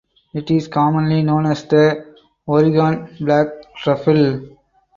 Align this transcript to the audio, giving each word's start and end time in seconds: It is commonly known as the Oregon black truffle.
It 0.33 0.49
is 0.49 0.67
commonly 0.67 1.21
known 1.21 1.45
as 1.45 1.65
the 1.65 2.15
Oregon 2.47 3.15
black 3.19 3.49
truffle. 3.83 4.57